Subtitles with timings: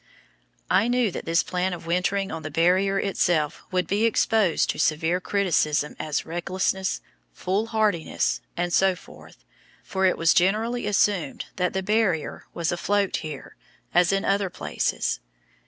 [0.67, 4.79] I knew that this plan of wintering on the Barrier itself would be exposed to
[4.79, 7.01] severe criticism as recklessness,
[7.33, 9.45] foolhardiness, and so forth,
[9.83, 13.55] for it was generally assumed that the Barrier was afloat here,
[13.93, 15.19] as in other places.